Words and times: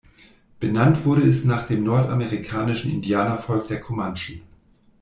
Benannt 0.59 1.05
wurde 1.05 1.21
es 1.29 1.45
nach 1.45 1.67
dem 1.67 1.83
nordamerikanischen 1.83 2.89
Indianervolk 2.91 3.67
der 3.67 3.81
Comanchen. 3.81 4.41